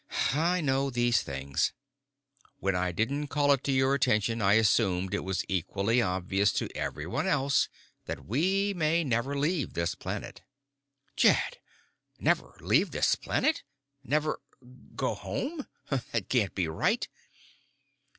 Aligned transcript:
I 0.33 0.61
know 0.61 0.89
these 0.89 1.21
things. 1.21 1.73
When 2.57 2.75
I 2.75 2.91
didn't 2.91 3.27
call 3.27 3.51
it 3.51 3.63
to 3.65 3.71
your 3.71 3.93
attention, 3.93 4.41
I 4.41 4.53
assumed 4.53 5.13
it 5.13 5.23
was 5.23 5.43
equally 5.47 6.01
obvious 6.01 6.51
to 6.53 6.75
everyone 6.75 7.27
else 7.27 7.69
that 8.05 8.25
we 8.25 8.73
may 8.73 9.03
never 9.03 9.37
leave 9.37 9.73
this 9.73 9.93
planet." 9.93 10.41
"Jed! 11.15 11.59
Never 12.19 12.57
leave 12.61 12.89
this 12.89 13.13
planet! 13.13 13.61
Never 14.03 14.41
go 14.95 15.13
home! 15.13 15.67
That 15.89 16.29
can't 16.29 16.55
be 16.55 16.67
right." 16.67 17.07